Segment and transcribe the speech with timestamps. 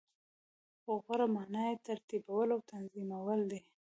[0.81, 3.59] خو غوره معنا یی ترتیبول او تنظیمول دی.